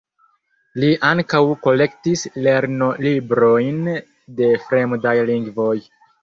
Li 0.83 0.87
ankaŭ 1.09 1.41
kolektis 1.67 2.23
lernolibrojn 2.47 3.93
de 4.41 4.49
fremdaj 4.65 5.15
lingvoj. 5.33 5.77